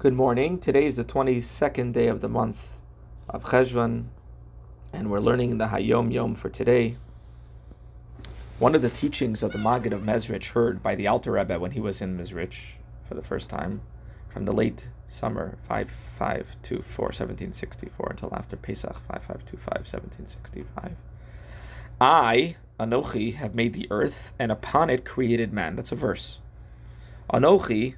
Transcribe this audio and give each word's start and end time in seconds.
Good 0.00 0.14
morning. 0.14 0.60
Today 0.60 0.84
is 0.84 0.94
the 0.94 1.02
22nd 1.02 1.92
day 1.92 2.06
of 2.06 2.20
the 2.20 2.28
month 2.28 2.82
of 3.28 3.42
Cheshvan, 3.42 4.04
and 4.92 5.10
we're 5.10 5.18
learning 5.18 5.58
the 5.58 5.66
Hayom 5.66 6.12
Yom 6.12 6.36
for 6.36 6.48
today. 6.48 6.96
One 8.60 8.76
of 8.76 8.82
the 8.82 8.90
teachings 8.90 9.42
of 9.42 9.50
the 9.50 9.58
Maggid 9.58 9.92
of 9.92 10.02
Mezrich 10.02 10.50
heard 10.50 10.84
by 10.84 10.94
the 10.94 11.08
Alter 11.08 11.32
Rebbe 11.32 11.58
when 11.58 11.72
he 11.72 11.80
was 11.80 12.00
in 12.00 12.16
Mezrich 12.16 12.74
for 13.08 13.14
the 13.14 13.24
first 13.24 13.48
time 13.48 13.80
from 14.28 14.44
the 14.44 14.52
late 14.52 14.88
summer 15.04 15.58
5524 15.62 17.04
1764 17.06 18.06
until 18.08 18.32
after 18.32 18.56
Pesach 18.56 19.00
5525 19.08 19.66
1765. 19.66 20.96
I, 22.00 22.54
Anochi, 22.78 23.34
have 23.34 23.56
made 23.56 23.72
the 23.72 23.88
earth, 23.90 24.32
and 24.38 24.52
upon 24.52 24.90
it 24.90 25.04
created 25.04 25.52
man. 25.52 25.74
That's 25.74 25.90
a 25.90 25.96
verse. 25.96 26.40
Anochi 27.32 27.96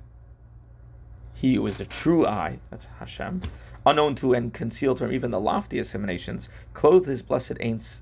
he 1.41 1.55
who 1.55 1.67
is 1.67 1.79
the 1.79 1.87
true 1.87 2.27
I, 2.27 2.59
that's 2.69 2.85
Hashem, 2.99 3.41
unknown 3.87 4.15
to 4.17 4.35
and 4.35 4.53
concealed 4.53 4.99
from 4.99 5.11
even 5.11 5.31
the 5.31 5.41
loftiest 5.41 5.95
emanations, 5.95 6.51
clothed 6.75 7.07
his 7.07 7.23
blessed 7.23 7.57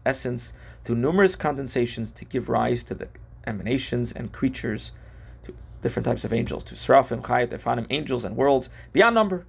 essence 0.04 0.52
through 0.82 0.96
numerous 0.96 1.36
condensations 1.36 2.10
to 2.12 2.24
give 2.24 2.48
rise 2.48 2.82
to 2.82 2.94
the 2.94 3.06
emanations 3.46 4.12
and 4.12 4.32
creatures, 4.32 4.90
to 5.44 5.54
different 5.82 6.06
types 6.06 6.24
of 6.24 6.32
angels, 6.32 6.64
to 6.64 6.74
Seraphim, 6.74 7.22
Chayat, 7.22 7.50
Ofanim, 7.50 7.86
angels 7.90 8.24
and 8.24 8.36
worlds, 8.36 8.70
beyond 8.92 9.14
number. 9.14 9.46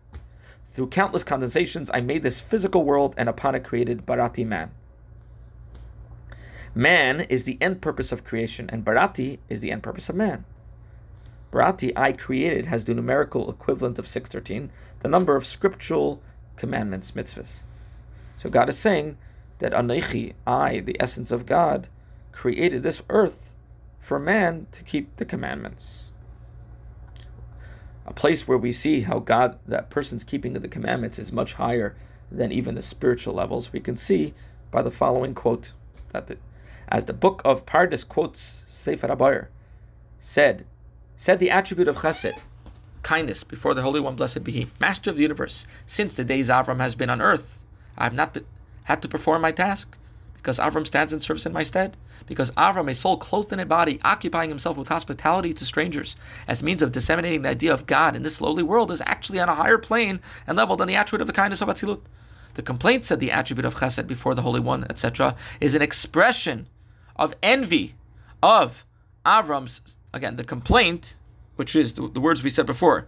Through 0.61 0.89
countless 0.89 1.23
condensations, 1.23 1.89
I 1.91 1.99
made 1.99 2.21
this 2.21 2.39
physical 2.39 2.85
world, 2.85 3.15
and 3.17 3.27
upon 3.27 3.55
it 3.55 3.63
created 3.63 4.05
Barati 4.05 4.45
man. 4.45 4.69
Man 6.75 7.21
is 7.21 7.45
the 7.45 7.57
end 7.59 7.81
purpose 7.81 8.11
of 8.11 8.23
creation, 8.23 8.69
and 8.71 8.85
Barati 8.85 9.39
is 9.49 9.61
the 9.61 9.71
end 9.71 9.81
purpose 9.81 10.09
of 10.09 10.15
man. 10.15 10.45
Barati, 11.51 11.91
I 11.95 12.11
created, 12.11 12.67
has 12.67 12.85
the 12.85 12.93
numerical 12.93 13.49
equivalent 13.49 13.97
of 13.97 14.07
613, 14.07 14.71
the 14.99 15.07
number 15.07 15.35
of 15.35 15.45
scriptural 15.45 16.21
commandments, 16.55 17.11
mitzvahs. 17.11 17.63
So 18.37 18.49
God 18.49 18.69
is 18.69 18.77
saying 18.77 19.17
that 19.59 19.73
Anochi, 19.73 20.33
I, 20.45 20.79
the 20.79 20.97
essence 20.99 21.31
of 21.31 21.45
God, 21.45 21.89
created 22.31 22.83
this 22.83 23.01
earth 23.09 23.53
for 23.99 24.19
man 24.19 24.67
to 24.71 24.83
keep 24.83 25.15
the 25.17 25.25
commandments. 25.25 26.11
A 28.05 28.13
place 28.13 28.47
where 28.47 28.57
we 28.57 28.71
see 28.71 29.01
how 29.01 29.19
God, 29.19 29.59
that 29.67 29.89
person's 29.89 30.23
keeping 30.23 30.55
of 30.55 30.61
the 30.61 30.67
commandments 30.67 31.19
is 31.19 31.31
much 31.31 31.53
higher 31.53 31.95
than 32.31 32.51
even 32.51 32.75
the 32.75 32.81
spiritual 32.81 33.33
levels, 33.33 33.73
we 33.73 33.79
can 33.79 33.97
see 33.97 34.33
by 34.71 34.81
the 34.81 34.91
following 34.91 35.33
quote 35.33 35.73
that 36.13 36.27
the, 36.27 36.37
as 36.87 37.05
the 37.05 37.13
book 37.13 37.41
of 37.43 37.65
Pardes 37.65 38.07
quotes 38.07 38.39
Sefer 38.39 39.07
HaBahir, 39.07 39.47
said 40.17 40.65
said 41.19 41.37
the 41.39 41.51
attribute 41.51 41.89
of 41.89 41.97
chesed, 41.97 42.31
kindness, 43.03 43.43
before 43.43 43.73
the 43.73 43.81
Holy 43.81 43.99
One, 43.99 44.15
blessed 44.15 44.41
be 44.41 44.53
He, 44.53 44.67
Master 44.79 45.09
of 45.09 45.17
the 45.17 45.21
universe. 45.21 45.67
Since 45.85 46.13
the 46.13 46.23
days 46.23 46.47
Avram 46.47 46.79
has 46.79 46.95
been 46.95 47.09
on 47.09 47.21
earth, 47.21 47.61
I 47.97 48.05
have 48.05 48.13
not 48.13 48.33
been, 48.33 48.45
had 48.85 49.01
to 49.01 49.09
perform 49.09 49.41
my 49.41 49.51
task 49.51 49.97
because 50.35 50.59
Avram 50.59 50.87
stands 50.87 51.11
in 51.11 51.19
service 51.19 51.45
in 51.45 51.51
my 51.51 51.63
stead. 51.63 51.97
Because 52.25 52.51
Avram, 52.51 52.89
a 52.89 52.95
soul 52.95 53.17
clothed 53.17 53.51
in 53.51 53.59
a 53.59 53.65
body, 53.65 53.99
occupying 54.05 54.49
himself 54.49 54.77
with 54.77 54.87
hospitality 54.87 55.51
to 55.51 55.65
strangers 55.65 56.15
as 56.47 56.63
means 56.63 56.81
of 56.81 56.93
disseminating 56.93 57.41
the 57.41 57.49
idea 57.49 57.73
of 57.73 57.85
God 57.85 58.15
in 58.15 58.23
this 58.23 58.39
lowly 58.39 58.63
world, 58.63 58.89
is 58.89 59.03
actually 59.05 59.41
on 59.41 59.49
a 59.49 59.55
higher 59.55 59.77
plane 59.77 60.21
and 60.47 60.55
level 60.55 60.77
than 60.77 60.87
the 60.87 60.95
attribute 60.95 61.19
of 61.19 61.27
the 61.27 61.33
kindness 61.33 61.61
of 61.61 61.67
Atzilut. 61.67 61.99
The 62.53 62.61
complaint, 62.61 63.03
said 63.03 63.19
the 63.19 63.31
attribute 63.31 63.65
of 63.65 63.75
Chesed 63.75 64.07
before 64.07 64.35
the 64.35 64.43
Holy 64.43 64.61
One, 64.61 64.85
etc., 64.89 65.35
is 65.59 65.75
an 65.75 65.81
expression 65.81 66.69
of 67.17 67.35
envy 67.43 67.95
of 68.41 68.85
Avram's 69.25 69.97
again, 70.13 70.35
the 70.35 70.43
complaint, 70.43 71.17
which 71.55 71.75
is 71.75 71.93
the, 71.93 72.07
the 72.07 72.19
words 72.19 72.43
we 72.43 72.49
said 72.49 72.65
before, 72.65 73.07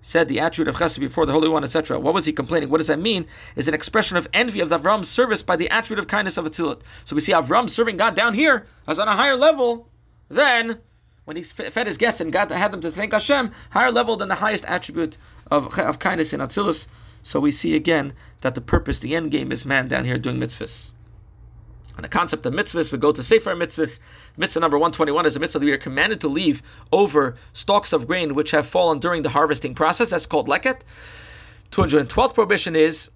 said 0.00 0.26
the 0.28 0.40
attribute 0.40 0.68
of 0.68 0.80
chesed 0.80 0.98
before 0.98 1.24
the 1.26 1.32
Holy 1.32 1.48
One, 1.48 1.62
etc. 1.62 1.98
What 1.98 2.12
was 2.12 2.26
he 2.26 2.32
complaining? 2.32 2.68
What 2.68 2.78
does 2.78 2.88
that 2.88 2.98
mean? 2.98 3.24
Is 3.54 3.68
an 3.68 3.74
expression 3.74 4.16
of 4.16 4.28
envy 4.34 4.60
of 4.60 4.70
Avram's 4.70 5.08
service 5.08 5.42
by 5.42 5.56
the 5.56 5.70
attribute 5.70 6.00
of 6.00 6.08
kindness 6.08 6.36
of 6.36 6.44
Atzilut. 6.44 6.80
So 7.04 7.14
we 7.14 7.22
see 7.22 7.32
Avram 7.32 7.70
serving 7.70 7.96
God 7.96 8.16
down 8.16 8.34
here 8.34 8.66
as 8.86 8.98
on 8.98 9.08
a 9.08 9.16
higher 9.16 9.36
level 9.36 9.88
than 10.28 10.80
when 11.24 11.36
he 11.36 11.42
fed 11.44 11.86
his 11.86 11.98
guests 11.98 12.20
and 12.20 12.32
God 12.32 12.50
had 12.50 12.72
them 12.72 12.80
to 12.80 12.90
thank 12.90 13.12
Hashem, 13.12 13.52
higher 13.70 13.92
level 13.92 14.16
than 14.16 14.28
the 14.28 14.36
highest 14.36 14.64
attribute 14.64 15.16
of, 15.50 15.78
of 15.78 16.00
kindness 16.00 16.32
in 16.32 16.40
Atzilus. 16.40 16.88
So 17.22 17.38
we 17.38 17.52
see 17.52 17.76
again 17.76 18.14
that 18.40 18.56
the 18.56 18.60
purpose, 18.60 18.98
the 18.98 19.14
end 19.14 19.30
game, 19.30 19.52
is 19.52 19.64
man 19.64 19.86
down 19.86 20.04
here 20.04 20.18
doing 20.18 20.40
mitzvahs. 20.40 20.90
And 21.96 22.04
the 22.04 22.08
concept 22.08 22.46
of 22.46 22.54
mitzvahs, 22.54 22.90
we 22.90 22.98
go 22.98 23.12
to 23.12 23.22
Sefer 23.22 23.54
Mitzvahs. 23.54 23.98
Mitzvah 24.36 24.60
number 24.60 24.78
121 24.78 25.26
is 25.26 25.36
a 25.36 25.40
mitzvah 25.40 25.58
that 25.58 25.66
we 25.66 25.72
are 25.72 25.78
commanded 25.78 26.20
to 26.22 26.28
leave 26.28 26.62
over 26.90 27.36
stalks 27.52 27.92
of 27.92 28.06
grain 28.06 28.34
which 28.34 28.50
have 28.52 28.66
fallen 28.66 28.98
during 28.98 29.22
the 29.22 29.30
harvesting 29.30 29.74
process. 29.74 30.10
That's 30.10 30.26
called 30.26 30.48
leket. 30.48 30.80
212th 31.70 32.34
prohibition 32.34 32.76
is 32.76 33.10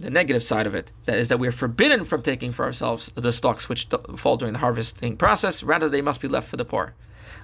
the 0.00 0.10
negative 0.10 0.42
side 0.42 0.66
of 0.66 0.74
it. 0.74 0.92
That 1.04 1.18
is 1.18 1.28
that 1.28 1.38
we 1.38 1.48
are 1.48 1.52
forbidden 1.52 2.04
from 2.04 2.22
taking 2.22 2.52
for 2.52 2.64
ourselves 2.64 3.12
the 3.14 3.32
stalks 3.32 3.68
which 3.68 3.88
fall 4.16 4.36
during 4.36 4.54
the 4.54 4.60
harvesting 4.60 5.16
process. 5.16 5.62
Rather, 5.62 5.88
they 5.88 6.02
must 6.02 6.20
be 6.20 6.28
left 6.28 6.48
for 6.48 6.56
the 6.56 6.64
poor. 6.64 6.94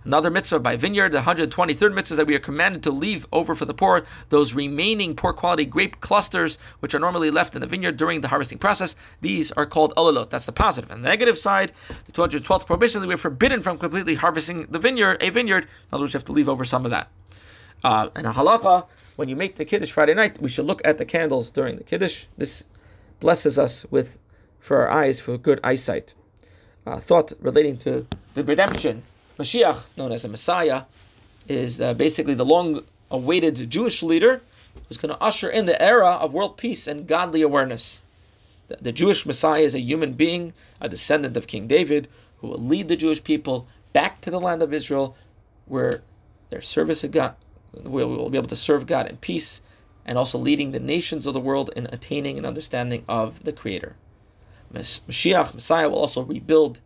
Another 0.04 0.30
mitzvah 0.30 0.60
by 0.60 0.76
vineyard, 0.76 1.10
the 1.10 1.18
123rd 1.18 1.92
mitzvah 1.92 2.12
is 2.12 2.16
that 2.16 2.28
we 2.28 2.36
are 2.36 2.40
commanded 2.40 2.80
to 2.84 2.92
leave 2.92 3.26
over 3.32 3.56
for 3.56 3.64
the 3.64 3.74
poor 3.74 4.06
those 4.28 4.54
remaining 4.54 5.16
poor 5.16 5.32
quality 5.32 5.64
grape 5.64 6.00
clusters 6.00 6.58
which 6.78 6.94
are 6.94 7.00
normally 7.00 7.28
left 7.28 7.56
in 7.56 7.60
the 7.60 7.66
vineyard 7.66 7.96
during 7.96 8.20
the 8.20 8.28
harvesting 8.28 8.58
process. 8.58 8.94
These 9.20 9.50
are 9.52 9.66
called 9.66 9.92
olalot. 9.96 10.30
That's 10.30 10.46
the. 10.46 10.86
And 10.90 11.04
the 11.04 11.08
negative 11.08 11.36
side, 11.36 11.72
the 12.06 12.12
212th 12.12 12.66
prohibition 12.66 13.00
that 13.00 13.08
we 13.08 13.14
are 13.14 13.18
forbidden 13.18 13.62
from 13.62 13.78
completely 13.78 14.14
harvesting 14.14 14.66
the 14.70 14.78
vineyard, 14.78 15.20
a 15.20 15.30
vineyard. 15.30 15.64
In 15.64 15.70
other 15.92 16.04
words, 16.04 16.14
you 16.14 16.18
have 16.18 16.24
to 16.26 16.32
leave 16.32 16.48
over 16.48 16.64
some 16.64 16.84
of 16.84 16.92
that. 16.92 17.10
Uh, 17.82 18.08
and 18.14 18.28
a 18.28 18.30
halacha, 18.30 18.86
when 19.16 19.28
you 19.28 19.36
make 19.36 19.56
the 19.56 19.64
kiddush 19.64 19.90
Friday 19.90 20.14
night, 20.14 20.40
we 20.40 20.48
should 20.48 20.66
look 20.66 20.80
at 20.84 20.98
the 20.98 21.04
candles 21.04 21.50
during 21.50 21.76
the 21.76 21.84
kiddush. 21.84 22.26
This 22.38 22.64
blesses 23.18 23.58
us 23.58 23.84
with 23.90 24.18
for 24.60 24.78
our 24.78 24.90
eyes 24.90 25.20
for 25.20 25.36
good 25.38 25.60
eyesight. 25.64 26.14
Uh, 26.86 27.00
thought 27.00 27.32
relating 27.40 27.76
to 27.78 28.06
the 28.34 28.44
redemption 28.44 29.02
Mashiach, 29.38 29.86
known 29.96 30.12
as 30.12 30.22
the 30.22 30.28
Messiah, 30.28 30.84
is 31.48 31.80
uh, 31.80 31.94
basically 31.94 32.34
the 32.34 32.44
long 32.44 32.84
awaited 33.10 33.70
Jewish 33.70 34.02
leader 34.02 34.40
who's 34.88 34.98
going 34.98 35.14
to 35.14 35.22
usher 35.22 35.48
in 35.48 35.66
the 35.66 35.80
era 35.80 36.08
of 36.08 36.32
world 36.32 36.56
peace 36.56 36.86
and 36.86 37.06
godly 37.06 37.42
awareness. 37.42 38.00
The, 38.68 38.76
the, 38.76 38.92
Jewish 38.92 39.26
Messiah 39.26 39.62
is 39.62 39.74
a 39.74 39.80
human 39.80 40.14
being, 40.14 40.52
a 40.80 40.88
descendant 40.88 41.36
of 41.36 41.46
King 41.46 41.66
David, 41.66 42.08
who 42.38 42.48
will 42.48 42.58
lead 42.58 42.88
the 42.88 42.96
Jewish 42.96 43.22
people 43.22 43.68
back 43.92 44.20
to 44.22 44.30
the 44.30 44.40
land 44.40 44.62
of 44.62 44.72
Israel 44.72 45.16
where 45.66 46.02
their 46.50 46.62
service 46.62 47.04
of 47.04 47.10
God 47.10 47.34
will, 47.82 48.08
will 48.08 48.30
be 48.30 48.38
able 48.38 48.48
to 48.48 48.56
serve 48.56 48.86
God 48.86 49.08
in 49.08 49.16
peace 49.18 49.60
and 50.04 50.16
also 50.16 50.38
leading 50.38 50.70
the 50.70 50.80
nations 50.80 51.26
of 51.26 51.34
the 51.34 51.40
world 51.40 51.70
in 51.76 51.86
attaining 51.86 52.38
an 52.38 52.44
understanding 52.44 53.04
of 53.08 53.42
the 53.44 53.52
Creator. 53.52 53.96
Mashiach, 54.72 55.54
Messiah, 55.54 55.88
will 55.88 55.98
also 55.98 56.22
rebuild 56.22 56.80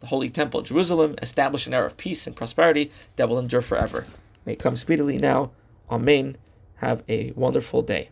the 0.00 0.06
Holy 0.06 0.28
Temple 0.28 0.60
of 0.60 0.66
Jerusalem, 0.66 1.14
establish 1.22 1.66
an 1.66 1.74
era 1.74 1.86
of 1.86 1.96
peace 1.96 2.26
and 2.26 2.36
prosperity 2.36 2.90
that 3.16 3.28
will 3.28 3.38
endure 3.38 3.62
forever. 3.62 4.06
May 4.44 4.52
it 4.52 4.58
come 4.58 4.76
speedily 4.76 5.18
now. 5.18 5.50
Amen. 5.90 6.36
Have 6.76 7.02
a 7.08 7.32
wonderful 7.32 7.82
day. 7.82 8.10